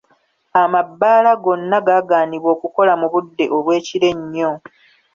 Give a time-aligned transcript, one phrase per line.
[0.61, 4.51] Amabbaala gonna gaaganibwa okukola mu budde obw'ekiro ennyo.